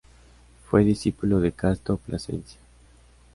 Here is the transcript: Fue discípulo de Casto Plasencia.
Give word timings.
Fue 0.65 0.83
discípulo 0.83 1.39
de 1.41 1.51
Casto 1.51 1.97
Plasencia. 1.97 2.59